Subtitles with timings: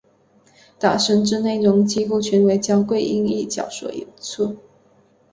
[0.79, 4.57] 打神之内容几乎全为焦桂英一角所唱出。